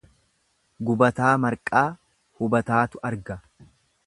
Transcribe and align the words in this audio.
Gubataa 0.87 1.33
marqaa 1.43 1.85
hubataatu 2.41 3.05
arga. 3.13 3.39